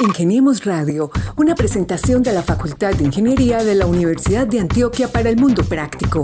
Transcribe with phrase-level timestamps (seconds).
[0.00, 5.28] Ingeniemos Radio, una presentación de la Facultad de Ingeniería de la Universidad de Antioquia para
[5.28, 6.22] el Mundo Práctico.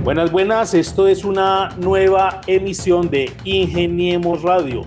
[0.04, 4.84] Buenas, buenas, esto es una nueva emisión de Ingeniemos Radio,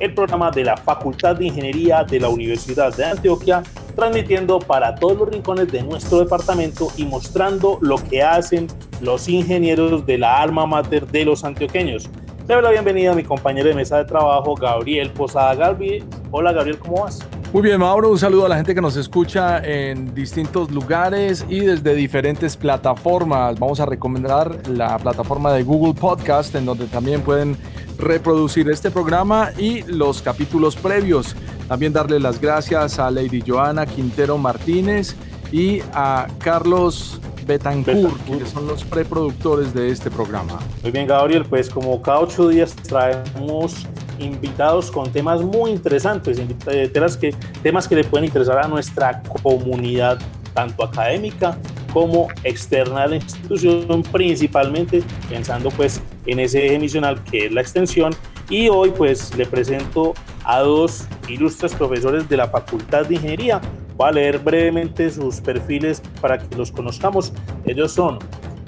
[0.00, 3.62] el programa de la Facultad de Ingeniería de la Universidad de Antioquia
[3.94, 8.66] transmitiendo para todos los rincones de nuestro departamento y mostrando lo que hacen
[9.00, 12.08] los ingenieros de la alma mater de los antioqueños.
[12.48, 16.04] Le doy la bienvenida a mi compañero de mesa de trabajo, Gabriel Posada Galvi.
[16.30, 17.20] Hola Gabriel, ¿cómo vas?
[17.52, 21.58] Muy bien, Mauro, un saludo a la gente que nos escucha en distintos lugares y
[21.58, 23.58] desde diferentes plataformas.
[23.58, 27.56] Vamos a recomendar la plataforma de Google Podcast, en donde también pueden
[27.98, 31.34] reproducir este programa y los capítulos previos.
[31.66, 35.16] También darle las gracias a Lady Joana Quintero Martínez
[35.50, 40.60] y a Carlos Betancourt, que son los preproductores de este programa.
[40.82, 43.88] Muy bien, Gabriel, pues como cada ocho días traemos
[44.20, 50.18] invitados con temas muy interesantes, eh, temas que, temas le pueden interesar a nuestra comunidad,
[50.54, 51.58] tanto académica
[51.92, 57.60] como externa de la institución, principalmente pensando pues en ese eje misional que es la
[57.60, 58.14] extensión.
[58.48, 63.60] Y hoy pues le presento a dos ilustres profesores de la Facultad de Ingeniería.
[63.96, 67.32] Voy a leer brevemente sus perfiles para que los conozcamos.
[67.64, 68.18] Ellos son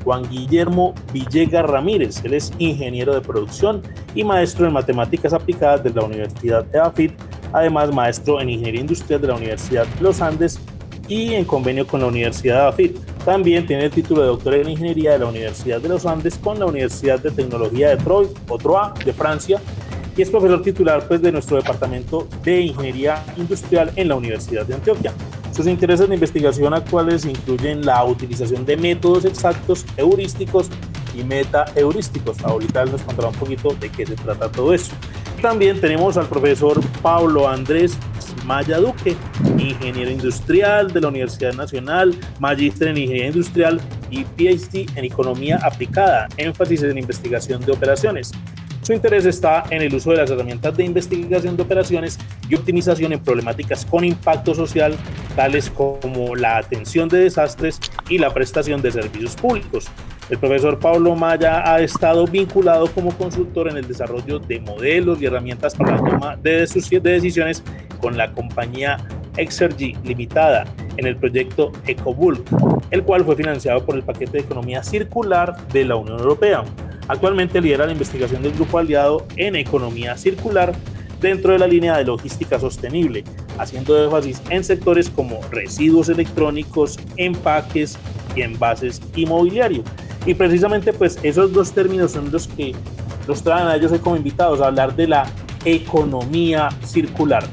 [0.05, 3.83] Juan Guillermo Villegas Ramírez, él es ingeniero de producción
[4.15, 7.13] y maestro en matemáticas aplicadas de la Universidad de AFIT,
[7.53, 10.61] además maestro en ingeniería industrial de la Universidad de los Andes
[11.09, 12.99] y en convenio con la Universidad de AFIT.
[13.25, 16.59] También tiene el título de doctor en ingeniería de la Universidad de los Andes con
[16.59, 19.61] la Universidad de Tecnología de Troyes, o Troyes, de Francia,
[20.17, 24.75] y es profesor titular pues, de nuestro departamento de Ingeniería Industrial en la Universidad de
[24.75, 25.13] Antioquia.
[25.53, 30.71] Sus intereses de investigación actuales incluyen la utilización de métodos exactos, heurísticos
[31.15, 32.43] y meta-heurísticos.
[32.43, 34.93] Ahorita nos contará un poquito de qué se trata todo eso.
[35.43, 37.99] También tenemos al profesor Pablo Andrés
[38.47, 39.15] Maya Duque,
[39.59, 43.81] ingeniero industrial de la Universidad Nacional, magíster en ingeniería industrial
[44.11, 48.33] y PhD en economía aplicada, énfasis en investigación de operaciones.
[48.83, 53.13] Su interés está en el uso de las herramientas de investigación de operaciones y optimización
[53.13, 54.97] en problemáticas con impacto social,
[55.37, 57.79] tales como la atención de desastres
[58.09, 59.87] y la prestación de servicios públicos.
[60.31, 65.27] El profesor Pablo Maya ha estado vinculado como consultor en el desarrollo de modelos y
[65.27, 66.67] herramientas para la toma de,
[67.03, 67.63] decisiones
[68.01, 68.97] con la compañía
[69.37, 70.65] Exergy Limitada
[70.97, 72.49] en el proyecto EcoBulk,
[72.91, 76.65] el cual fue financiado por el paquete de economía circular de la Unión Europea.
[77.09, 80.75] Actualmente lidera la investigación del grupo aliado en economía circular
[81.21, 83.25] dentro de la línea de logística sostenible,
[83.59, 87.97] haciendo énfasis en sectores como residuos electrónicos, empaques
[88.35, 89.85] y envases inmobiliario.
[90.27, 92.75] Y precisamente pues esos dos términos son los que
[93.27, 95.27] los traen a ellos como invitados a hablar de la
[95.65, 97.45] economía circular.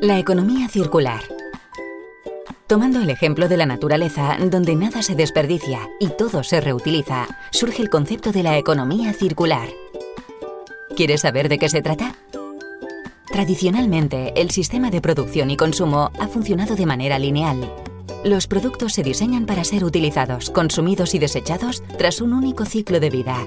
[0.00, 1.33] La economía circular
[2.74, 7.80] Tomando el ejemplo de la naturaleza, donde nada se desperdicia y todo se reutiliza, surge
[7.80, 9.68] el concepto de la economía circular.
[10.96, 12.16] ¿Quieres saber de qué se trata?
[13.28, 17.72] Tradicionalmente, el sistema de producción y consumo ha funcionado de manera lineal.
[18.24, 23.10] Los productos se diseñan para ser utilizados, consumidos y desechados tras un único ciclo de
[23.10, 23.46] vida.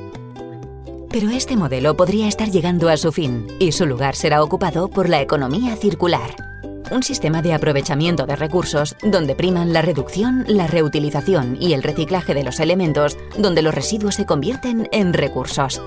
[1.10, 5.10] Pero este modelo podría estar llegando a su fin y su lugar será ocupado por
[5.10, 6.47] la economía circular
[6.92, 12.34] un sistema de aprovechamiento de recursos donde priman la reducción, la reutilización y el reciclaje
[12.34, 15.82] de los elementos, donde los residuos se convierten en recursos.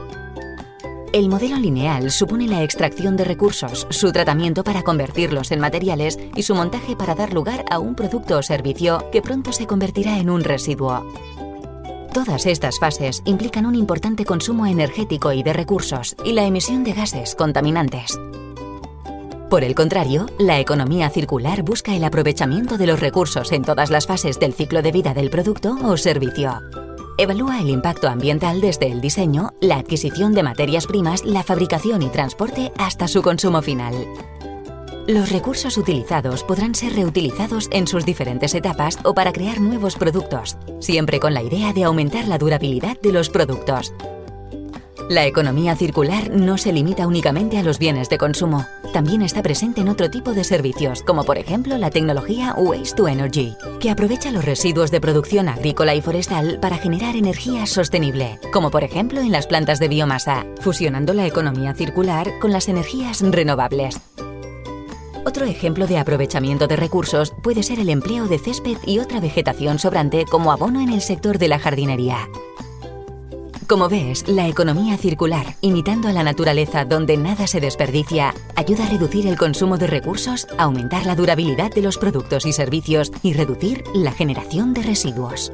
[1.12, 6.44] El modelo lineal supone la extracción de recursos, su tratamiento para convertirlos en materiales y
[6.44, 10.30] su montaje para dar lugar a un producto o servicio que pronto se convertirá en
[10.30, 11.04] un residuo.
[12.14, 16.92] Todas estas fases implican un importante consumo energético y de recursos y la emisión de
[16.92, 18.18] gases contaminantes.
[19.50, 24.06] Por el contrario, la economía circular busca el aprovechamiento de los recursos en todas las
[24.06, 26.60] fases del ciclo de vida del producto o servicio.
[27.18, 32.10] Evalúa el impacto ambiental desde el diseño, la adquisición de materias primas, la fabricación y
[32.10, 34.06] transporte hasta su consumo final.
[35.08, 40.58] Los recursos utilizados podrán ser reutilizados en sus diferentes etapas o para crear nuevos productos,
[40.78, 43.92] siempre con la idea de aumentar la durabilidad de los productos.
[45.10, 48.64] La economía circular no se limita únicamente a los bienes de consumo.
[48.92, 53.08] También está presente en otro tipo de servicios, como por ejemplo la tecnología Waste to
[53.08, 58.70] Energy, que aprovecha los residuos de producción agrícola y forestal para generar energía sostenible, como
[58.70, 64.00] por ejemplo en las plantas de biomasa, fusionando la economía circular con las energías renovables.
[65.24, 69.80] Otro ejemplo de aprovechamiento de recursos puede ser el empleo de césped y otra vegetación
[69.80, 72.28] sobrante como abono en el sector de la jardinería.
[73.70, 78.90] Como ves, la economía circular, imitando a la naturaleza donde nada se desperdicia, ayuda a
[78.90, 83.84] reducir el consumo de recursos, aumentar la durabilidad de los productos y servicios y reducir
[83.94, 85.52] la generación de residuos.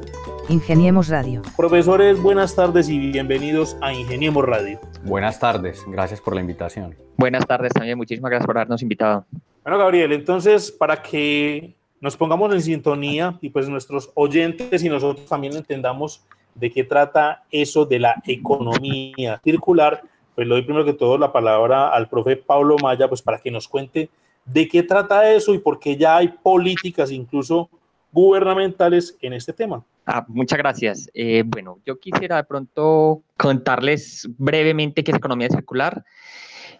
[0.49, 1.43] Ingeniemos Radio.
[1.55, 4.79] Profesores, buenas tardes y bienvenidos a Ingeniemos Radio.
[5.03, 6.95] Buenas tardes, gracias por la invitación.
[7.17, 9.27] Buenas tardes también, muchísimas gracias por habernos invitado.
[9.61, 15.27] Bueno, Gabriel, entonces, para que nos pongamos en sintonía y pues nuestros oyentes y nosotros
[15.27, 16.25] también entendamos
[16.59, 20.01] de qué trata eso de la economía circular,
[20.35, 23.51] pues le doy primero que todo la palabra al profe Pablo Maya, pues para que
[23.51, 24.09] nos cuente
[24.45, 27.69] de qué trata eso y por qué ya hay políticas incluso
[28.11, 29.83] gubernamentales en este tema.
[30.05, 31.09] Ah, muchas gracias.
[31.13, 36.03] Eh, bueno, yo quisiera de pronto contarles brevemente qué es economía circular.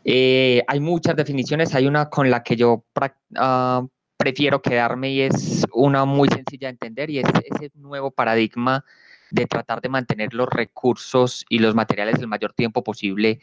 [0.04, 5.66] Eh, hay muchas definiciones, hay una con la que yo uh, prefiero quedarme y es
[5.74, 8.86] una muy sencilla de entender y es ese nuevo paradigma
[9.32, 13.40] de tratar de mantener los recursos y los materiales el mayor tiempo posible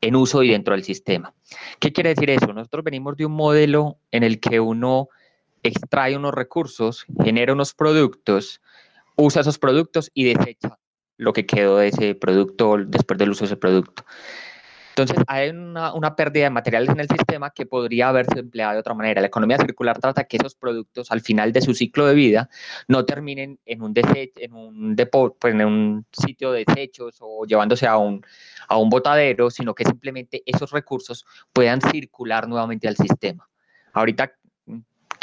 [0.00, 1.32] en uso y dentro del sistema.
[1.78, 2.52] ¿Qué quiere decir eso?
[2.52, 5.08] Nosotros venimos de un modelo en el que uno
[5.62, 8.60] extrae unos recursos, genera unos productos,
[9.16, 10.78] usa esos productos y desecha
[11.16, 14.04] lo que quedó de ese producto después del uso de ese producto.
[14.92, 18.92] Entonces, hay una, pérdida de materiales en el sistema que podría haberse empleado de otra
[18.92, 19.22] manera.
[19.22, 22.50] La economía circular trata que esos productos, al final de su ciclo de vida,
[22.88, 24.96] no terminen en un, en un,
[25.40, 28.22] pues, en un sitio de desechos o llevándose a un,
[28.68, 31.24] a un botadero, sino que simplemente esos recursos
[31.54, 33.48] puedan circular nuevamente al sistema.
[33.94, 34.32] Ahorita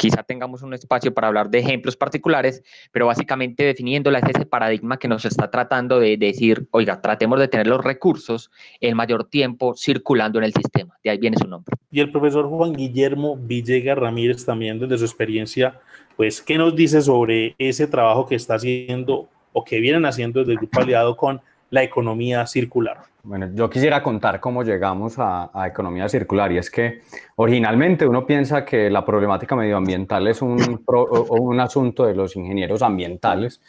[0.00, 4.98] Quizá tengamos un espacio para hablar de ejemplos particulares, pero básicamente definiéndola es ese paradigma
[4.98, 8.50] que nos está tratando de decir, oiga, tratemos de tener los recursos
[8.80, 10.96] el mayor tiempo circulando en el sistema.
[11.04, 11.76] De ahí viene su nombre.
[11.90, 15.78] Y el profesor Juan Guillermo Villegas Ramírez también desde su experiencia,
[16.16, 20.52] pues, ¿qué nos dice sobre ese trabajo que está haciendo o que vienen haciendo desde
[20.52, 22.98] el grupo aliado con la economía circular?
[23.22, 27.02] Bueno, yo quisiera contar cómo llegamos a, economía circular y es que
[27.36, 33.60] originalmente uno piensa que la problemática medioambiental es un, un asunto de los ingenieros ambientales,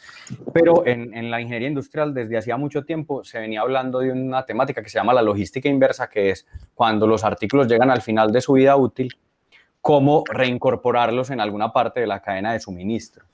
[0.54, 4.44] pero en, en, la ingeniería industrial desde hacía mucho tiempo se venía hablando de una
[4.46, 8.32] temática que se llama la logística inversa, que es cuando los artículos llegan al final
[8.32, 9.14] de su vida útil,
[9.82, 13.26] cómo reincorporarlos en alguna parte de la cadena de suministro.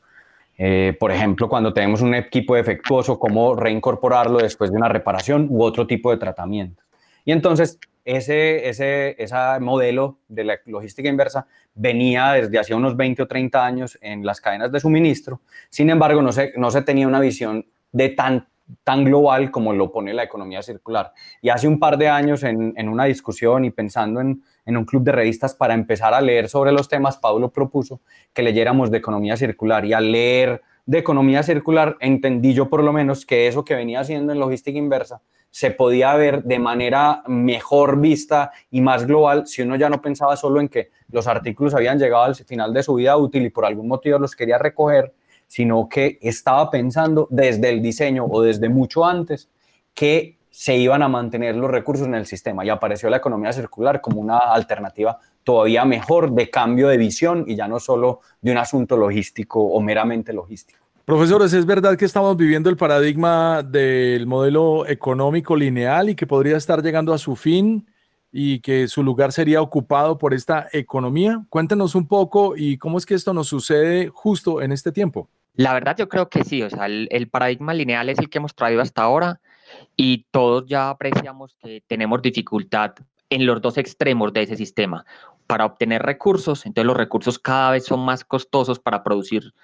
[0.58, 5.62] Eh, por ejemplo, cuando tenemos un equipo defectuoso, cómo reincorporarlo después de una reparación u
[5.62, 6.82] otro tipo de tratamiento.
[7.24, 13.22] Y entonces, ese, ese, ese modelo de la logística inversa venía desde hace unos 20
[13.22, 15.40] o 30 años en las cadenas de suministro.
[15.68, 18.48] Sin embargo, no se, no se tenía una visión de tan,
[18.82, 21.12] tan global como lo pone la economía circular.
[21.40, 24.84] Y hace un par de años, en, en una discusión y pensando en en un
[24.84, 28.02] club de revistas para empezar a leer sobre los temas, Pablo propuso
[28.34, 29.86] que leyéramos de economía circular.
[29.86, 34.00] Y al leer de economía circular entendí yo por lo menos que eso que venía
[34.00, 39.62] haciendo en logística inversa se podía ver de manera mejor vista y más global si
[39.62, 42.94] uno ya no pensaba solo en que los artículos habían llegado al final de su
[42.94, 45.14] vida útil y por algún motivo los quería recoger,
[45.46, 49.48] sino que estaba pensando desde el diseño o desde mucho antes
[49.94, 54.00] que se iban a mantener los recursos en el sistema y apareció la economía circular
[54.00, 58.58] como una alternativa todavía mejor de cambio de visión y ya no solo de un
[58.58, 60.80] asunto logístico o meramente logístico.
[61.04, 66.56] Profesores, ¿es verdad que estamos viviendo el paradigma del modelo económico lineal y que podría
[66.56, 67.86] estar llegando a su fin
[68.32, 71.40] y que su lugar sería ocupado por esta economía?
[71.50, 75.28] Cuéntenos un poco y cómo es que esto nos sucede justo en este tiempo.
[75.54, 78.38] La verdad yo creo que sí, o sea, el, el paradigma lineal es el que
[78.38, 79.40] hemos traído hasta ahora
[79.96, 82.94] y todos ya apreciamos que tenemos dificultad
[83.30, 85.04] en los dos extremos de ese sistema.
[85.46, 89.54] Para obtener recursos, entonces los recursos cada vez son más costosos para producir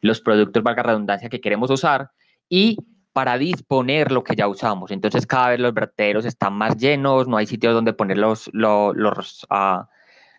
[0.00, 2.10] los productos, valga redundancia, que queremos usar
[2.48, 2.76] y
[3.12, 4.90] para disponer lo que ya usamos.
[4.90, 8.96] Entonces cada vez los vertederos están más llenos, no hay sitios donde poner los, los,
[8.96, 9.88] los, ah,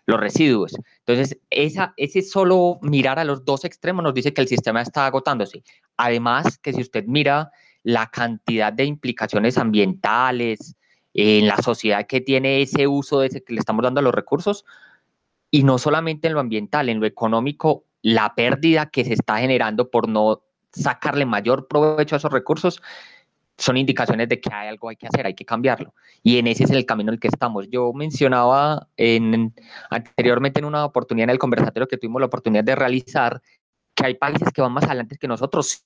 [0.06, 0.74] los residuos.
[1.00, 5.06] Entonces, esa, ese solo mirar a los dos extremos nos dice que el sistema está
[5.06, 5.62] agotándose.
[5.96, 7.50] Además, que si usted mira
[7.84, 10.74] la cantidad de implicaciones ambientales
[11.12, 14.64] en la sociedad que tiene ese uso de que le estamos dando a los recursos,
[15.50, 19.88] y no solamente en lo ambiental, en lo económico, la pérdida que se está generando
[19.88, 22.82] por no sacarle mayor provecho a esos recursos,
[23.56, 25.94] son indicaciones de que hay algo hay que hacer, hay que cambiarlo.
[26.22, 27.68] Y en ese es el camino en el que estamos.
[27.70, 29.54] Yo mencionaba en,
[29.90, 33.40] anteriormente en una oportunidad en el conversatorio que tuvimos la oportunidad de realizar
[33.94, 35.84] que hay países que van más adelante que nosotros,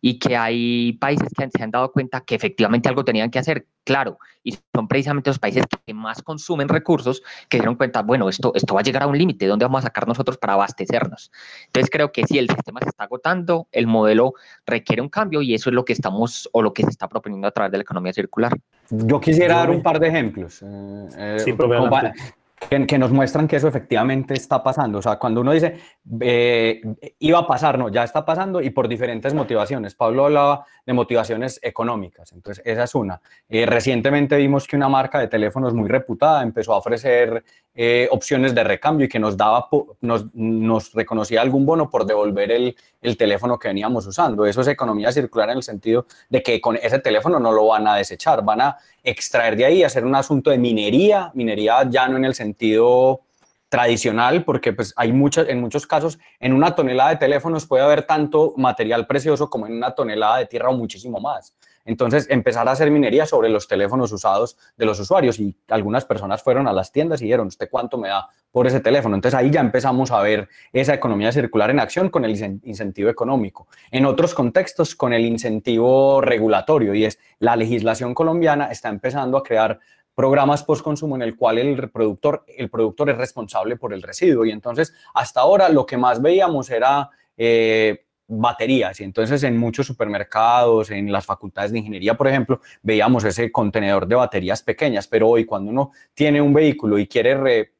[0.00, 3.66] y que hay países que se han dado cuenta que efectivamente algo tenían que hacer,
[3.84, 8.52] claro, y son precisamente los países que más consumen recursos que dieron cuenta, bueno, esto,
[8.54, 11.32] esto va a llegar a un límite, ¿dónde vamos a sacar nosotros para abastecernos?
[11.66, 14.34] Entonces creo que si el sistema se está agotando, el modelo
[14.66, 17.48] requiere un cambio y eso es lo que estamos o lo que se está proponiendo
[17.48, 18.56] a través de la economía circular.
[18.90, 20.62] Yo quisiera dar un par de ejemplos.
[20.62, 21.38] Eh, eh,
[22.68, 24.98] que, nos muestran que eso efectivamente está pasando.
[24.98, 25.78] O sea, cuando uno dice,
[26.20, 26.80] eh,
[27.18, 29.94] iba a pasar, no, ya está pasando y por diferentes motivaciones.
[29.94, 33.20] Pablo hablaba de motivaciones económicas, entonces esa es una.
[33.48, 37.44] Eh, recientemente vimos que una marca de teléfonos muy reputada empezó a ofrecer
[37.74, 39.68] eh, opciones de recambio y que nos daba,
[40.00, 42.76] nos, reconocía algún bono por devolver el,
[43.18, 44.46] teléfono que veníamos usando.
[44.46, 47.86] Eso es economía circular en el sentido de que con ese teléfono no lo van
[47.86, 52.16] a desechar, van a extraer de ahí, hacer un asunto de minería, minería ya no
[52.16, 53.22] en el sentido
[53.68, 58.02] tradicional, porque pues hay muchas, en muchos casos, en una tonelada de teléfonos puede haber
[58.02, 61.54] tanto material precioso como en una tonelada de tierra o muchísimo más.
[61.86, 66.42] Entonces, empezar a hacer minería sobre los teléfonos usados de los usuarios y algunas personas
[66.42, 69.14] fueron a las tiendas y dijeron, ¿usted cuánto me da por ese teléfono?
[69.14, 73.68] Entonces, ahí ya empezamos a ver esa economía circular en acción con el incentivo económico.
[73.90, 79.42] En otros contextos, con el incentivo regulatorio y es la legislación colombiana está empezando a
[79.42, 79.78] crear
[80.14, 84.44] programas post-consumo en el cual el productor, el productor es responsable por el residuo.
[84.44, 89.00] Y entonces, hasta ahora lo que más veíamos era eh, baterías.
[89.00, 94.06] Y entonces en muchos supermercados, en las facultades de ingeniería, por ejemplo, veíamos ese contenedor
[94.06, 97.70] de baterías pequeñas, pero hoy cuando uno tiene un vehículo y quiere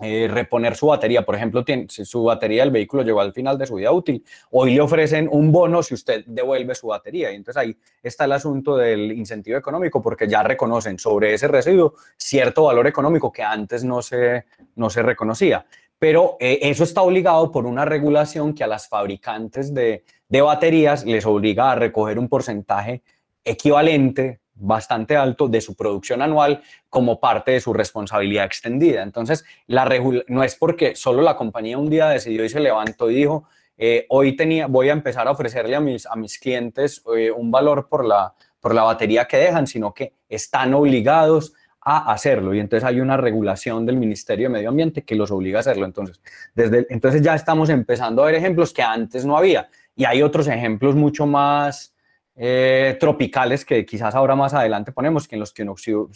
[0.00, 3.66] eh, reponer su batería, por ejemplo, tiene, su batería del vehículo llegó al final de
[3.66, 7.30] su vida útil, hoy le ofrecen un bono si usted devuelve su batería.
[7.30, 11.94] Y entonces ahí está el asunto del incentivo económico, porque ya reconocen sobre ese residuo
[12.16, 15.64] cierto valor económico que antes no se, no se reconocía
[16.02, 21.24] pero eh, eso está obligado por una regulación que a las fabricantes de, baterías les
[21.24, 23.04] obliga a recoger un porcentaje
[23.44, 29.04] equivalente bastante alto de su producción anual como parte de su responsabilidad extendida.
[29.04, 29.88] Entonces, la
[30.26, 33.44] no es porque solo la compañía un día decidió y se levantó y dijo,
[33.78, 38.04] eh, hoy tenía, voy a empezar a ofrecerle a mis, clientes eh, un valor por
[38.04, 38.34] la
[38.82, 43.96] batería que dejan, sino que están obligados a hacerlo y entonces hay una regulación del
[43.96, 45.84] Ministerio de Medio Ambiente que los obliga a hacerlo.
[45.84, 46.20] Entonces,
[46.54, 50.46] desde, entonces ya estamos empezando a ver ejemplos que antes no había y hay otros
[50.46, 51.94] ejemplos mucho más
[52.36, 55.74] eh, tropicales que quizás ahora más adelante ponemos, que en los que uno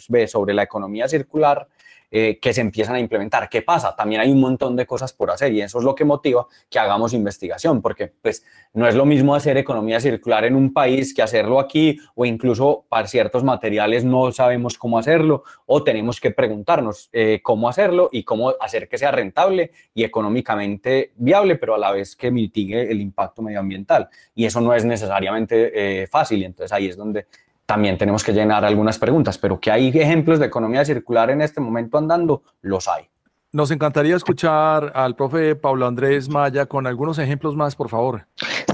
[0.09, 1.67] ve sobre la economía circular,
[2.09, 3.49] eh, que se empiezan a implementar.
[3.49, 3.95] ¿Qué pasa?
[3.95, 6.79] También hay un montón de cosas por hacer y eso es lo que motiva que
[6.79, 11.21] hagamos investigación, porque pues no es lo mismo hacer economía circular en un país que
[11.21, 17.09] hacerlo aquí o incluso para ciertos materiales no sabemos cómo hacerlo o tenemos que preguntarnos
[17.11, 21.91] eh, cómo hacerlo y cómo hacer que sea rentable y económicamente viable, pero a la
[21.91, 24.07] vez que mitigue el impacto medioambiental.
[24.33, 27.25] Y eso no es necesariamente eh, fácil, entonces ahí es donde
[27.67, 31.59] también tenemos que llenar algunas preguntas, pero que hay ejemplos de economía circular en este
[31.59, 33.09] momento andando, los hay.
[33.51, 38.25] Nos encantaría escuchar al profe Pablo Andrés Maya con algunos ejemplos más, por favor.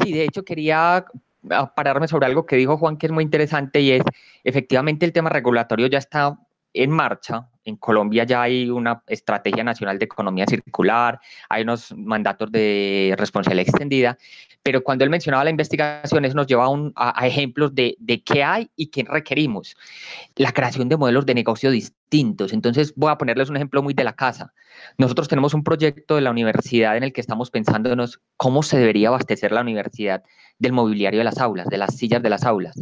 [0.02, 1.06] Sí, de hecho quería
[1.50, 4.04] ah, pararme sobre algo que dijo Juan que es muy interesante y es
[4.44, 6.38] efectivamente el tema regulatorio ya está
[6.74, 7.50] en marcha.
[7.66, 13.70] En Colombia ya hay una estrategia nacional de economía circular, hay unos mandatos de responsabilidad
[13.70, 14.18] extendida,
[14.64, 18.88] pero cuando él mencionaba la investigación, eso nos lleva a, ejemplos de, qué hay y
[18.88, 19.76] qué requerimos.
[20.36, 22.54] La creación de modelos de negocio distintos.
[22.54, 24.54] Entonces, voy a ponerles un ejemplo muy de la casa.
[24.98, 29.10] Nosotros tenemos un proyecto de la universidad en el que estamos pensándonos cómo se debería
[29.10, 30.24] abastecer la universidad
[30.60, 32.76] del mobiliario de las aulas, de las sillas de las aulas.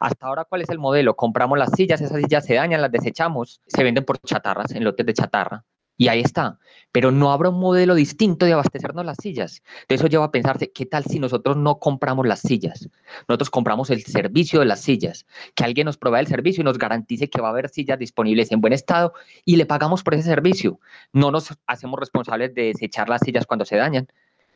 [0.00, 1.14] Hasta ahora, ¿cuál es el modelo?
[1.14, 5.06] Compramos las sillas, esas sillas se dañan, las desechamos, se venden por chatarras, en lotes
[5.06, 5.64] de chatarra
[6.00, 6.58] y ahí está.
[6.92, 9.62] Pero no habrá un modelo distinto de abastecernos las sillas.
[9.86, 12.88] De eso lleva a pensarse, ¿qué tal si nosotros no compramos las sillas?
[13.28, 16.78] Nosotros compramos el servicio de las sillas, que alguien nos provea el servicio y nos
[16.78, 19.12] garantice que va a haber sillas disponibles en buen estado
[19.44, 20.80] y le pagamos por ese servicio.
[21.12, 24.08] No nos hacemos responsables de desechar las sillas cuando se dañan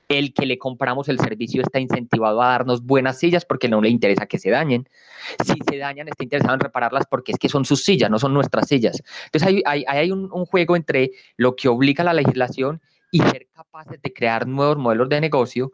[0.09, 3.89] el que le compramos el servicio está incentivado a darnos buenas sillas porque no le
[3.89, 4.89] interesa que se dañen.
[5.45, 8.35] Si se dañan, está interesado en repararlas porque es que son sus sillas, no son
[8.35, 9.03] nuestras sillas.
[9.27, 12.81] Entonces hay, hay, un, juego entre lo que obliga la legislación
[13.11, 15.73] y ser capaces de crear nuevos modelos de negocio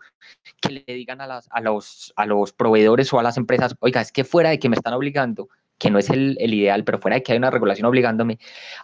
[0.61, 4.01] que le digan a, las, a, los, a los proveedores o a las empresas, oiga,
[4.01, 6.99] es que fuera de que me están obligando, que no es el, el, ideal, pero
[6.99, 8.39] fuera de que hay una regulación obligándome,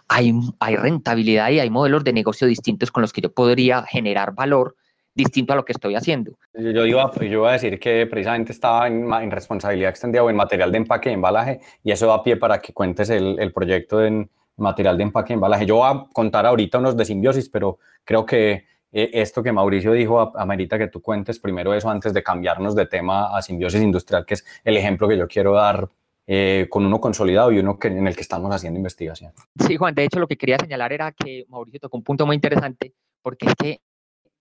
[0.07, 4.33] hay, hay rentabilidad y hay modelos de negocio distintos con los que yo podría generar
[4.33, 4.75] valor
[5.17, 6.31] distinto a lo que estoy haciendo.
[6.53, 10.35] Yo iba, yo iba a decir que precisamente estaba en, en, responsabilidad extendida o en
[10.35, 14.03] material de empaque y embalaje y eso da pie para que cuentes el, el proyecto
[14.05, 15.65] en material de empaque y embalaje.
[15.65, 19.91] Yo voy a contar ahorita unos de simbiosis, pero creo que eh, esto que Mauricio
[19.91, 24.25] dijo, amerita que tú cuentes primero eso antes de cambiarnos de tema a simbiosis industrial,
[24.25, 25.89] que es el ejemplo que yo quiero dar
[26.25, 29.31] eh, con uno consolidado y uno que, en el que estamos haciendo investigación.
[29.65, 32.35] Sí, Juan, de hecho lo que quería señalar era que Mauricio tocó un punto muy
[32.35, 33.81] interesante, porque es que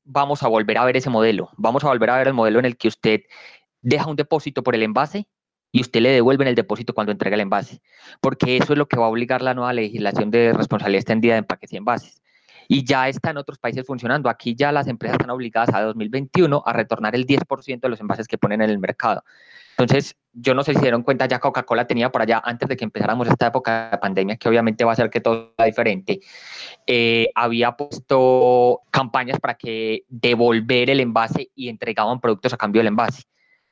[0.06, 2.64] vamos a volver a ver ese modelo, vamos a volver a ver el modelo en
[2.64, 3.20] el que usted
[3.82, 5.28] deja un depósito por el envase
[5.72, 7.82] y usted le devuelve el depósito cuando entrega el envase,
[8.20, 11.38] porque eso es lo que va a obligar la nueva legislación de responsabilidad extendida de
[11.40, 12.22] empaques y envases
[12.68, 14.28] y ya está en otros países funcionando.
[14.28, 18.26] Aquí ya las empresas están obligadas a 2021 a retornar el 10% de los envases
[18.26, 19.22] que ponen en el mercado.
[19.78, 22.76] Entonces, yo no sé si se dieron cuenta, ya Coca-Cola tenía por allá, antes de
[22.76, 26.21] que empezáramos esta época de pandemia, que obviamente va a hacer que todo sea diferente,
[26.87, 32.88] eh, había puesto campañas para que devolver el envase y entregaban productos a cambio del
[32.88, 33.25] envase.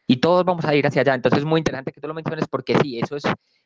[0.07, 1.15] Y todos vamos a ir hacia allá.
[1.15, 3.25] Entonces, es muy interesante que tú lo menciones porque sí, eso es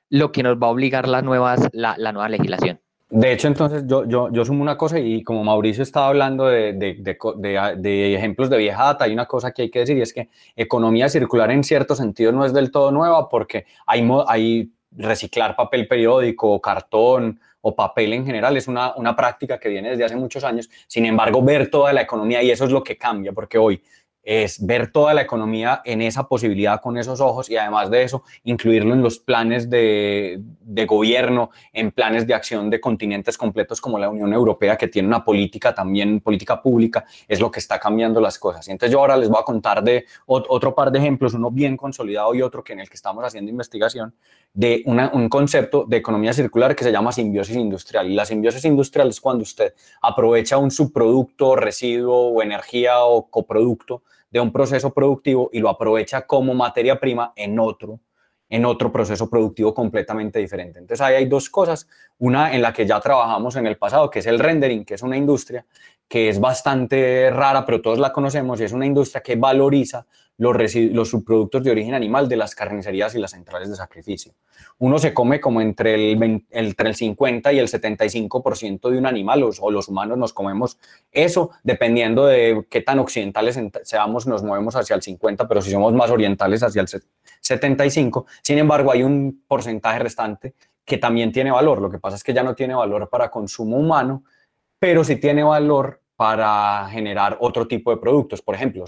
[0.08, 2.80] lo que nos va a obligar las nuevas, la nueva legislación.
[3.10, 6.74] De hecho, entonces yo, yo, yo sumo una cosa y como Mauricio estaba hablando de,
[6.74, 10.02] de, de, de, ejemplos de vieja data, hay una cosa que hay que decir y
[10.02, 14.70] es que economía circular en cierto sentido no es del todo nueva porque hay, hay
[14.92, 20.04] reciclar papel periódico, cartón o papel en general es una, una práctica que viene desde
[20.04, 20.68] hace muchos años.
[20.86, 23.82] Sin embargo, ver toda la economía y eso es lo que cambia porque hoy
[24.28, 28.24] es ver toda la economía en esa posibilidad con esos ojos y además de eso,
[28.44, 30.38] incluirlo en los planes de,
[30.86, 35.24] gobierno, en planes de acción de continentes completos como la Unión Europea, que tiene una
[35.24, 38.68] política también, política pública, es lo que está cambiando las cosas.
[38.68, 41.74] Y entonces yo ahora les voy a contar de otro par de ejemplos, uno bien
[41.74, 44.12] consolidado y otro que en el que estamos haciendo investigación,
[44.52, 48.10] de un concepto de economía circular que se llama simbiosis industrial.
[48.10, 54.02] Y la simbiosis industrial es cuando usted aprovecha un subproducto, residuo o energía o coproducto
[54.30, 58.00] de un proceso productivo y lo aprovecha como materia prima en otro,
[58.48, 60.78] en otro proceso productivo completamente diferente.
[60.78, 64.18] Entonces ahí hay dos cosas, una en la que ya trabajamos en el pasado, que
[64.20, 65.64] es el rendering, que es una industria
[66.08, 70.06] que es bastante rara, pero todos la conocemos y es una industria que valoriza
[70.38, 74.32] los, los subproductos de origen animal de las carnicerías y las centrales de sacrificio.
[74.78, 79.42] Uno se come como entre el, entre el 50 y el 75% de un animal,
[79.42, 80.78] o, los humanos nos comemos
[81.12, 85.92] eso, dependiendo de qué tan occidentales seamos, nos movemos hacia el 50, pero si somos
[85.92, 86.88] más orientales hacia el
[87.40, 88.26] 75.
[88.42, 90.54] Sin embargo, hay un porcentaje restante
[90.84, 91.82] que también tiene valor.
[91.82, 94.24] Lo que pasa es que ya no tiene valor para consumo humano,
[94.78, 98.84] pero sí tiene valor para generar otro tipo de productos, por ejemplo,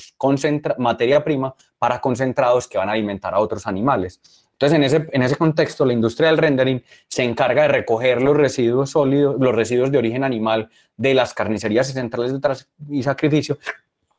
[0.79, 4.20] materia prima para concentrados que van a alimentar a otros animales.
[4.53, 8.37] Entonces, en ese, en ese contexto, la industria del rendering se encarga de recoger los
[8.37, 12.57] residuos sólidos, los residuos de origen animal de las carnicerías y centrales de
[12.90, 13.57] y sacrificio,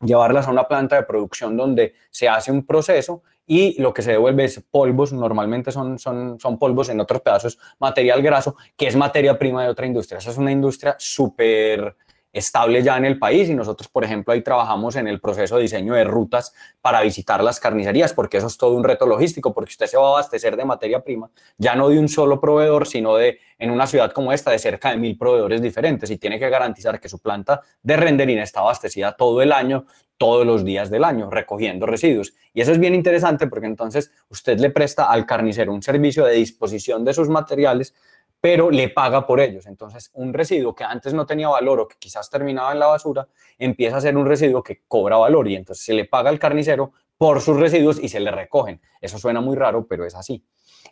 [0.02, 4.12] llevarlas a una planta de producción donde se hace un proceso y lo que se
[4.12, 8.96] devuelve es polvos, normalmente son, son, son polvos, en otros pedazos material graso, que es
[8.96, 10.20] materia prima de otra industria.
[10.20, 11.96] Esa es una industria súper
[12.34, 15.64] estable ya en el país y nosotros, por ejemplo, ahí trabajamos en el proceso de
[15.64, 19.70] diseño de rutas para visitar las carnicerías, porque eso es todo un reto logístico, porque
[19.70, 23.16] usted se va a abastecer de materia prima, ya no de un solo proveedor, sino
[23.16, 26.50] de, en una ciudad como esta, de cerca de mil proveedores diferentes y tiene que
[26.50, 29.86] garantizar que su planta de rendering está abastecida todo el año,
[30.18, 32.34] todos los días del año, recogiendo residuos.
[32.54, 36.36] Y eso es bien interesante porque entonces usted le presta al carnicero un servicio de
[36.36, 37.96] disposición de sus materiales
[38.42, 39.68] pero le paga por ellos.
[39.68, 43.28] Entonces, un residuo que antes no tenía valor o que quizás terminaba en la basura,
[43.60, 46.92] empieza a ser un residuo que cobra valor y entonces se le paga al carnicero
[47.18, 48.82] por sus residuos y se le recogen.
[49.00, 50.44] Eso suena muy raro, pero es así.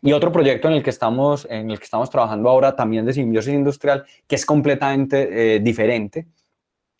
[0.04, 3.14] Y otro proyecto en el que estamos, en el que estamos trabajando ahora también de
[3.14, 6.28] simbiosis industrial, que es completamente eh, diferente,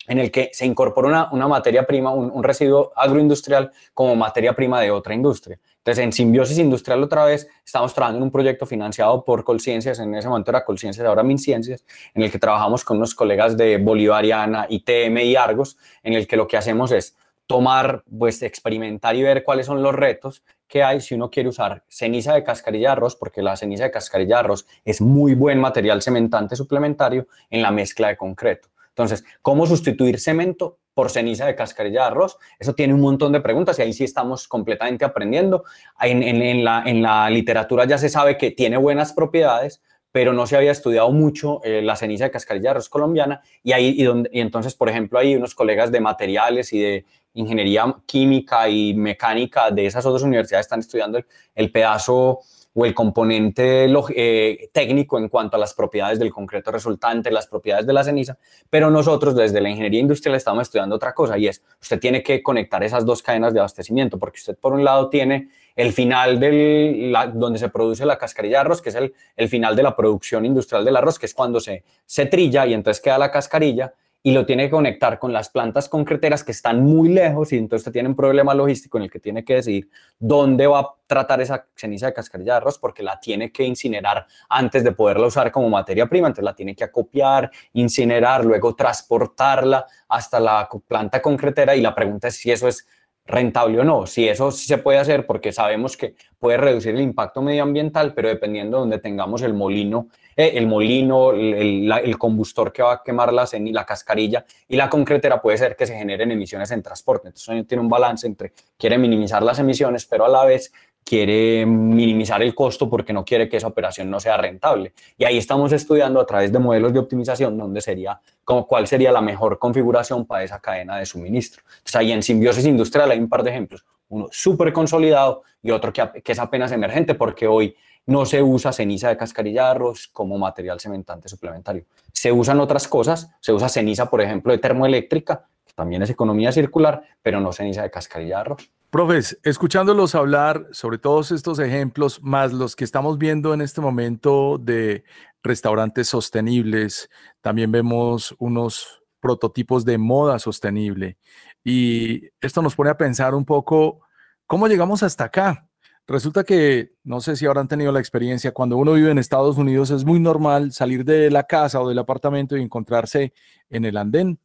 [0.08, 4.90] en el que se incorpora una, materia prima, un, residuo agroindustrial como materia prima de
[4.90, 5.60] otra industria.
[5.80, 10.14] Entonces, en simbiosis industrial otra vez, estamos trabajando en un proyecto financiado por Colciencias, en
[10.14, 14.66] ese momento era Colciencias, ahora MinCiencias, en el que trabajamos con unos colegas de Bolivariana,
[14.68, 17.16] ITM y Argos, en el que lo que hacemos es
[17.46, 21.82] tomar, pues experimentar y ver cuáles son los retos que hay si uno quiere usar
[21.88, 25.58] ceniza de cascarilla de arroz, porque la ceniza de cascarilla de arroz es muy buen
[25.58, 28.68] material cementante suplementario en la mezcla de concreto.
[28.90, 32.36] Entonces, ¿cómo sustituir cemento por ceniza de cascarilla de arroz?
[32.58, 35.64] Eso tiene un montón de preguntas y ahí sí estamos completamente aprendiendo.
[35.98, 39.80] En, la, literatura ya se sabe que tiene buenas propiedades,
[40.12, 43.72] pero no se había estudiado mucho eh, la ceniza de cascarilla de arroz colombiana y
[43.72, 48.92] ahí y, entonces, por ejemplo, hay unos colegas de materiales y de ingeniería química y
[48.92, 51.18] mecánica de esas otras universidades están estudiando
[51.54, 52.40] el pedazo
[52.74, 57.86] o el componente eh, técnico en cuanto a las propiedades del concreto resultante, las propiedades
[57.86, 61.62] de la ceniza, pero nosotros desde la ingeniería industrial estamos estudiando otra cosa y es,
[61.80, 65.48] usted tiene que conectar esas dos cadenas de abastecimiento, porque usted por un lado tiene
[65.74, 69.74] el final del, donde se produce la cascarilla de arroz, que es el, el final
[69.74, 73.18] de la producción industrial del arroz, que es cuando se, se trilla y entonces queda
[73.18, 77.52] la cascarilla, y lo tiene que conectar con las plantas concreteras que están muy lejos
[77.52, 80.94] y entonces tiene un problema logístico en el que tiene que decidir dónde va a
[81.06, 85.26] tratar esa ceniza de cascarilla de arroz porque la tiene que incinerar antes de poderla
[85.26, 91.22] usar como materia prima, entonces la tiene que acopiar, incinerar, luego transportarla hasta la planta
[91.22, 92.86] concretera y la pregunta es si eso es
[93.30, 94.06] rentable o no.
[94.06, 98.76] Si eso se puede hacer porque sabemos que puede reducir el impacto medioambiental, pero dependiendo
[98.76, 103.32] de donde tengamos el molino, eh, el molino, el, el, combustor que va a quemar
[103.32, 107.28] la, la cascarilla y la concretera puede ser que se generen emisiones en transporte.
[107.28, 110.72] Entonces tiene un balance entre quiere minimizar las emisiones, pero a la vez
[111.04, 114.92] quiere minimizar el costo porque no quiere que esa operación no sea rentable.
[115.18, 119.10] Y ahí estamos estudiando a través de modelos de optimización donde sería, como cuál sería
[119.10, 121.62] la mejor configuración para esa cadena de suministro.
[121.78, 125.92] Entonces ahí en simbiosis industrial hay un par de ejemplos, uno súper consolidado y otro
[125.92, 127.74] que, que, es apenas emergente porque hoy
[128.06, 131.84] no se usa ceniza de cascarilla de arroz como material cementante suplementario.
[132.12, 136.52] Se usan otras cosas, se usa ceniza, por ejemplo, de termoeléctrica, que también es economía
[136.52, 138.70] circular, pero no ceniza de cascarilla de arroz.
[138.90, 144.58] Profes, escuchándolos hablar sobre todos estos ejemplos, más los que estamos viendo en este momento
[144.58, 145.04] de
[145.44, 147.08] restaurantes sostenibles,
[147.40, 151.18] también vemos unos prototipos de moda sostenible.
[151.62, 154.00] Y esto nos pone a pensar un poco
[154.46, 155.69] cómo llegamos hasta acá.
[156.10, 159.90] Resulta que, no sé si habrán tenido la experiencia, cuando uno vive en Estados Unidos
[159.90, 163.32] es muy normal salir de la casa o del apartamento y encontrarse
[163.68, 164.40] en el andén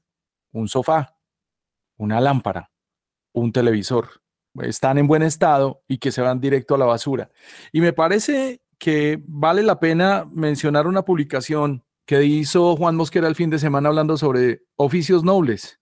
[0.51, 1.17] un sofá,
[1.97, 2.71] una lámpara,
[3.33, 4.21] un televisor
[4.61, 7.31] están en buen estado y que se van directo a la basura.
[7.71, 13.35] Y me parece que vale la pena mencionar una publicación que hizo Juan Mosquera el
[13.35, 15.79] fin de semana hablando sobre oficios nobles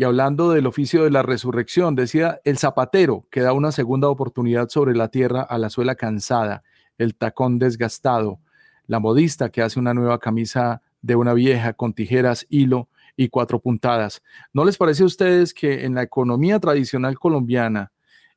[0.00, 1.94] y hablando del oficio de la resurrección.
[1.94, 6.62] Decía, el zapatero que da una segunda oportunidad sobre la tierra a la suela cansada,
[6.96, 8.40] el tacón desgastado,
[8.86, 13.60] la modista que hace una nueva camisa de una vieja con tijeras, hilo y cuatro
[13.60, 14.22] puntadas.
[14.54, 17.92] ¿No les parece a ustedes que en la economía tradicional colombiana,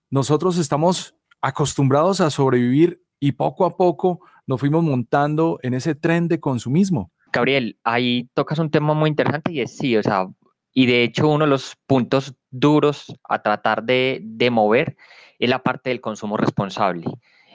[0.09, 6.27] nosotros estamos acostumbrados a sobrevivir y poco a poco nos fuimos montando en ese tren
[6.27, 7.13] de consumismo.
[7.31, 10.27] Gabriel, ahí tocas un tema muy interesante y es sí, o sea,
[10.73, 14.97] y de hecho uno de los puntos duros a tratar de, de mover
[15.39, 17.05] es la parte del consumo responsable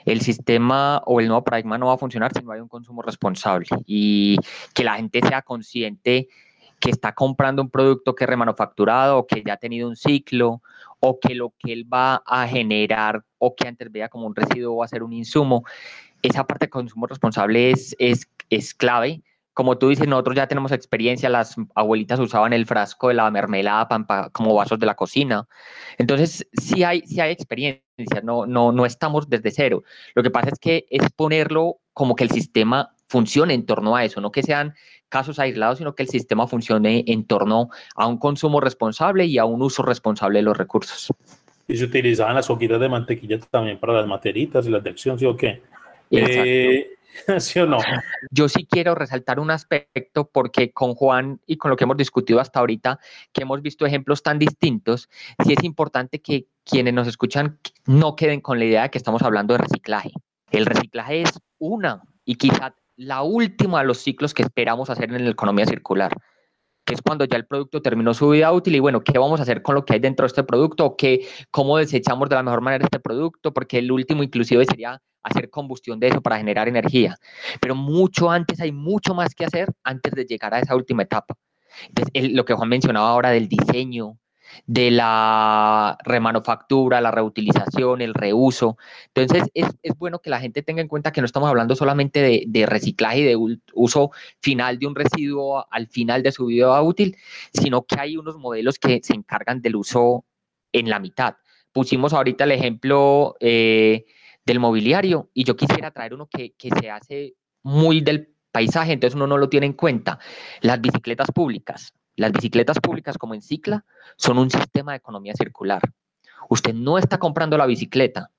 [0.05, 3.01] el sistema o el nuevo paradigma no va a funcionar si no hay un consumo
[3.01, 4.37] responsable y
[4.73, 6.27] que la gente sea consciente
[6.79, 10.61] que está comprando un producto que es remanufacturado o que ya ha tenido un ciclo
[10.99, 14.77] o que lo que él va a generar o que antes veía como un residuo
[14.77, 15.63] va a ser un insumo.
[16.21, 19.21] Esa parte de consumo responsable es, es, es clave.
[19.59, 23.89] Como tú dices, nosotros ya tenemos experiencia, las abuelitas usaban el frasco de la mermelada
[24.31, 25.49] como vasos de la cocina.
[25.97, 27.83] Entonces, sí hay, sí hay experiencia,
[28.23, 29.83] no, no, no estamos desde cero.
[30.15, 34.05] Lo que pasa es que es ponerlo como que el sistema funcione en torno a
[34.05, 34.75] eso, no que sean
[35.09, 39.43] casos aislados, sino que el sistema funcione en torno a un consumo responsable y a
[39.43, 41.09] un uso responsable de los recursos.
[41.67, 45.19] Y se utilizaban las hojitas de mantequilla también para las materitas y las de acción,
[45.19, 45.61] ¿sí o qué?
[46.11, 46.91] Eh,
[47.39, 47.79] ¿Sí o no?
[48.31, 52.39] Yo sí quiero resaltar un aspecto porque con Juan y con lo que hemos discutido
[52.39, 52.99] hasta ahorita,
[53.33, 55.09] que hemos visto ejemplos tan distintos,
[55.45, 59.21] sí es importante que quienes nos escuchan no queden con la idea de que estamos
[59.21, 60.11] hablando de reciclaje.
[60.51, 65.23] El reciclaje es una y quizá la última de los ciclos que esperamos hacer en
[65.23, 66.13] la economía circular,
[66.85, 69.43] que es cuando ya el producto terminó su vida útil y bueno, ¿qué vamos a
[69.43, 70.95] hacer con lo que hay dentro de este producto?
[70.97, 73.53] ¿Qué, ¿Cómo desechamos de la mejor manera este producto?
[73.53, 77.17] Porque el último inclusive sería hacer combustión de eso para generar energía.
[77.61, 81.35] Pero mucho antes, hay mucho más que hacer antes de llegar a esa última etapa.
[81.87, 84.17] Entonces, lo que Juan mencionaba ahora del diseño,
[84.65, 88.77] de la remanufactura, la reutilización, el reuso.
[89.13, 92.43] Entonces, es, bueno que la gente tenga en cuenta que no estamos hablando solamente de,
[92.47, 97.17] de, reciclaje y de uso final de un residuo al final de su vida útil,
[97.53, 100.25] sino que hay unos modelos que se encargan del uso
[100.71, 101.35] en la mitad.
[101.71, 104.05] Pusimos ahorita el ejemplo eh,
[104.49, 109.15] del mobiliario y yo quisiera traer uno que, que se hace muy del paisaje, entonces
[109.15, 110.17] uno no lo tiene en cuenta.
[110.61, 111.93] Las bicicletas públicas.
[112.15, 113.85] Las bicicletas públicas como en Cicla
[114.17, 115.81] son un sistema de economía circular.
[116.49, 118.31] Usted no está comprando la bicicleta,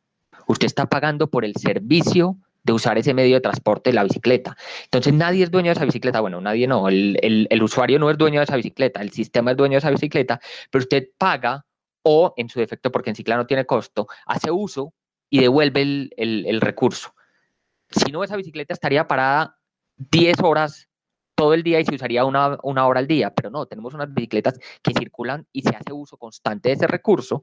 [0.47, 4.57] usted está pagando por el servicio de usar ese medio de transporte, la bicicleta.
[4.85, 6.21] Entonces nadie es dueño de esa bicicleta.
[6.21, 9.75] Bueno, nadie no, el, usuario no es dueño de esa bicicleta, el sistema es dueño
[9.75, 11.65] de esa bicicleta, pero usted paga
[12.03, 14.93] o en su defecto, porque en Cicla no tiene costo, hace uso
[15.31, 17.15] y devuelve el, el recurso.
[17.91, 19.57] Si no, esa bicicleta estaría parada
[19.97, 20.91] 10 horas
[21.41, 24.13] todo el día y se usaría una, una, hora al día, pero no, tenemos unas
[24.13, 27.43] bicicletas que circulan y se hace uso constante de ese recurso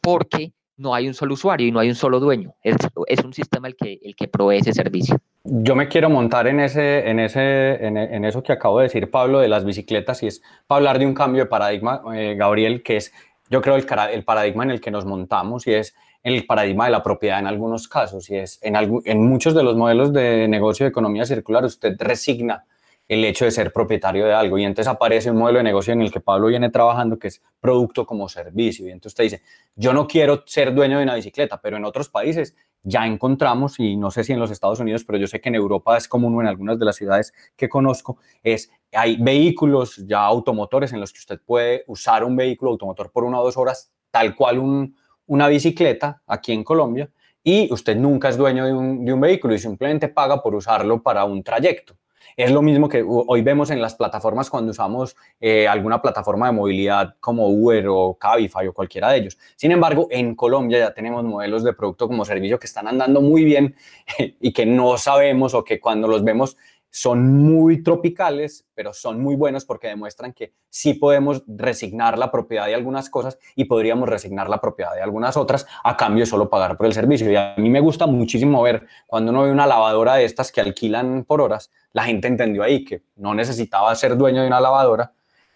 [0.00, 2.76] porque no hay un solo usuario y no hay un solo dueño, es,
[3.22, 5.18] un sistema el que, el que provee ese servicio.
[5.44, 9.40] Yo me quiero montar en, ese, en, ese, en, eso que acabo de decir, Pablo,
[9.40, 12.96] de las bicicletas, y es para hablar de un cambio de paradigma, eh, Gabriel, que
[12.96, 13.12] es,
[13.50, 16.90] yo creo, el, el paradigma en el que nos montamos y es el paradigma de
[16.90, 20.84] la propiedad en algunos casos, y es en, en muchos de los modelos de negocio
[20.84, 22.64] de economía circular, usted resigna
[23.08, 24.58] el hecho de ser propietario de algo.
[24.58, 27.42] Y entonces aparece un modelo de negocio en el que Pablo viene trabajando, que es
[27.58, 28.86] producto como servicio.
[28.86, 29.42] Y entonces usted dice,
[29.74, 33.96] yo no quiero ser dueño de una bicicleta, pero en otros países ya encontramos, y
[33.96, 36.40] no sé si en los Estados Unidos, pero yo sé que en Europa es común
[36.42, 41.18] en algunas de las ciudades que conozco, es hay vehículos ya automotores en los que
[41.18, 44.96] usted puede usar un vehículo automotor por una o dos horas, tal cual un,
[45.28, 47.08] una bicicleta aquí en Colombia,
[47.42, 51.02] y usted nunca es dueño de un, de un vehículo y simplemente paga por usarlo
[51.02, 51.96] para un trayecto.
[52.38, 56.52] Es lo mismo que hoy vemos en las plataformas cuando usamos eh, alguna plataforma de
[56.52, 59.38] movilidad como Uber o Cabify o cualquiera de ellos.
[59.56, 63.42] Sin embargo, en Colombia ya tenemos modelos de producto como servicio que están andando muy
[63.42, 63.74] bien
[64.40, 66.56] y que no sabemos o que cuando los vemos
[66.90, 72.66] son muy tropicales, pero son muy buenos porque demuestran que sí podemos resignar la propiedad
[72.66, 76.48] de algunas cosas y podríamos resignar la propiedad de algunas otras a cambio de solo
[76.48, 77.30] pagar por el servicio.
[77.30, 80.60] Y a mí me gusta muchísimo ver cuando uno ve una lavadora de estas que
[80.60, 85.12] alquilan por horas, la gente entendió ahí que no necesitaba ser dueño de una lavadora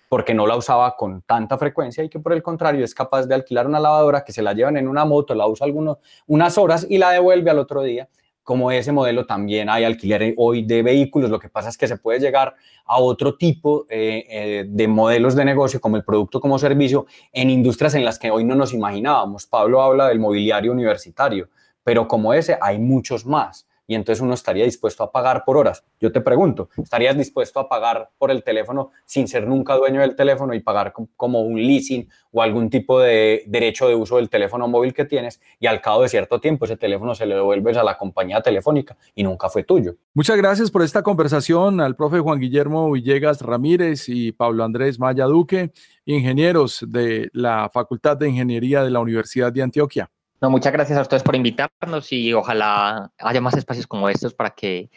[0.09, 3.35] porque no la usaba con tanta frecuencia y que por el contrario es capaz de
[3.35, 6.87] alquilar una lavadora que se la llevan en una moto, la usa algunos, unas horas
[6.87, 8.11] y la devuelve al otro día
[8.43, 11.97] como ese modelo también hay alquiler hoy de vehículos, lo que pasa es que se
[11.97, 16.59] puede llegar a otro tipo eh, eh, de modelos de negocio como el producto como
[16.59, 19.47] servicio en industrias en las que hoy no nos imaginábamos.
[19.47, 21.49] Pablo habla del mobiliario universitario,
[21.85, 25.85] pero como ese hay muchos más y entonces uno estaría dispuesto a pagar por horas.
[26.01, 30.17] Yo te pregunto, ¿estarías dispuesto a pagar por el teléfono sin ser nunca dueño del
[30.17, 34.67] teléfono y pagar como un leasing o algún tipo de derecho de uso del teléfono
[34.67, 37.85] móvil que tienes y al cabo de cierto tiempo ese teléfono se le devuelves a
[37.85, 39.97] la compañía telefónica y nunca fue tuyo?
[40.15, 45.27] Muchas gracias por esta conversación al profe Juan Guillermo Villegas Ramírez y Pablo Andrés Maya
[45.27, 45.71] Duque,
[46.07, 50.11] ingenieros de la Facultad de Ingeniería de la Universidad de Antioquia.
[50.43, 54.51] No, muchas gracias a ustedes por invitarnos y ojalá haya más espacios como estos para
[54.51, 54.91] que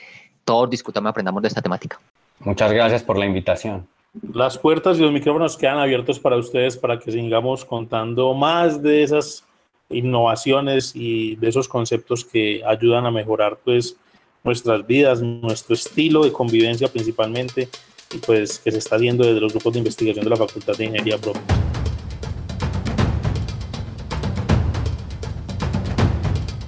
[0.43, 1.99] todos discutamos y aprendamos de esta temática.
[2.39, 3.87] Muchas gracias por la invitación.
[4.33, 9.03] Las puertas y los micrófonos quedan abiertos para ustedes para que sigamos contando más de
[9.03, 9.45] esas
[9.89, 13.97] innovaciones y de esos conceptos que ayudan a mejorar pues
[14.43, 17.69] nuestras vidas, nuestro estilo de convivencia principalmente
[18.11, 20.85] y pues que se está haciendo desde los grupos de investigación de la Facultad de
[20.85, 21.74] Ingeniería Propia.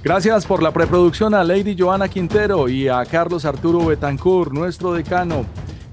[0.02, 5.44] Gracias por la preproducción a Lady Joana Quintero y a Carlos Arturo Betancourt, nuestro decano.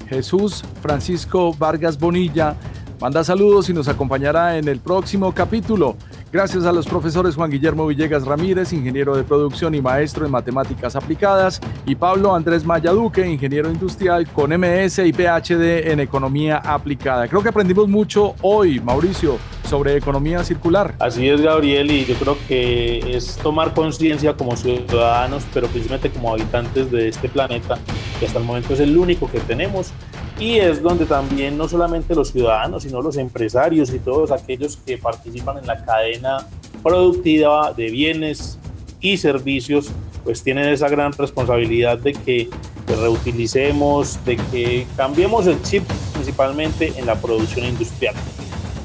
[0.08, 2.56] Jesús Francisco Vargas Bonilla
[3.02, 5.98] manda saludos y nos acompañará en el próximo capítulo.
[6.32, 10.96] Gracias a los profesores Juan Guillermo Villegas Ramírez, ingeniero de producción y maestro en matemáticas
[10.96, 17.28] aplicadas, y Pablo Andrés Mayaduque, ingeniero industrial con MS y PhD en economía aplicada.
[17.28, 20.96] Creo que aprendimos mucho hoy, Mauricio, sobre economía circular.
[21.00, 26.32] Así es, Gabriel, y yo creo que es tomar conciencia como ciudadanos, pero principalmente como
[26.32, 27.78] habitantes de este planeta,
[28.20, 29.92] que hasta el momento es el único que tenemos
[30.40, 34.98] y es donde también no solamente los ciudadanos, sino los empresarios y todos aquellos que
[34.98, 36.46] participan en la cadena
[36.84, 38.60] productiva de bienes
[39.00, 39.92] y servicios,
[40.24, 42.50] pues tienen esa gran responsabilidad de que
[42.88, 48.16] reutilicemos, de que cambiemos el chip principalmente en la producción industrial.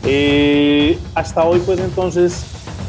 [0.05, 2.45] Eh, hasta hoy, pues entonces,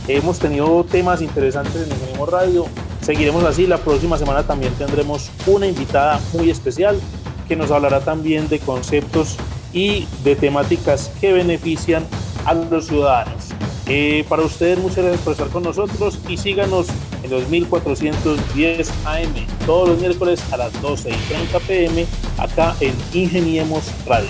[0.07, 2.65] hemos tenido temas interesantes en Ingenimo Radio.
[3.01, 3.67] Seguiremos así.
[3.67, 6.99] La próxima semana también tendremos una invitada muy especial
[7.47, 9.37] que nos hablará también de conceptos
[9.73, 12.05] y de temáticas que benefician
[12.45, 13.49] a los ciudadanos.
[13.87, 16.87] Eh, para ustedes, muchas gracias por estar con nosotros y síganos
[17.23, 19.33] en los 1410 AM
[19.65, 22.05] todos los miércoles a las 12 y 30 pm
[22.37, 24.29] acá en Ingeniemos Radio.